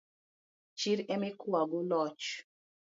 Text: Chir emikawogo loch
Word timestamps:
Chir 0.79 0.99
emikawogo 1.13 1.79
loch 1.89 2.29